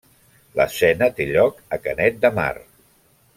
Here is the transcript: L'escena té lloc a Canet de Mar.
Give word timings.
L'escena 0.59 1.09
té 1.19 1.27
lloc 1.35 1.59
a 1.77 1.79
Canet 1.85 2.19
de 2.25 2.33
Mar. 2.41 2.49